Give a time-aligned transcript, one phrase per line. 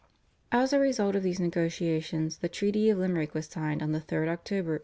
[0.51, 4.29] As a result of these negotiations the Treaty of Limerick was signed on the 3rd
[4.29, 4.29] October
[4.71, 4.79] 1691.